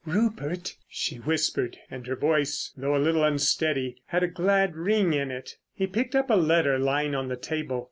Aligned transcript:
"Rupert," 0.03 0.77
she 0.89 1.17
whispered, 1.17 1.77
and 1.91 2.07
her 2.07 2.15
voice, 2.15 2.71
though 2.75 2.95
a 2.95 2.97
little 2.97 3.23
unsteady, 3.23 3.97
had 4.07 4.23
a 4.23 4.27
glad 4.27 4.75
ring 4.75 5.13
in 5.13 5.29
it. 5.29 5.57
He 5.75 5.85
picked 5.85 6.15
up 6.15 6.31
a 6.31 6.35
letter 6.35 6.79
lying 6.79 7.13
on 7.13 7.27
the 7.27 7.35
table. 7.37 7.79